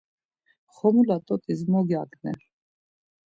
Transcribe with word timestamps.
Xomula 0.75 1.17
t̆ot̆is 1.25 1.61
mot 1.71 1.85
gyaǩne! 1.89 2.33